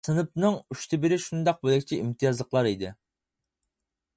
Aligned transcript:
سىنىپنىڭ 0.05 0.55
ئۈچتىن 0.75 1.03
بىرى 1.03 1.19
شۇنداق 1.25 1.61
بۆلەكچە 1.67 1.99
«ئىمتىيازلىقلار» 1.99 2.71
ئىدى. 2.71 2.91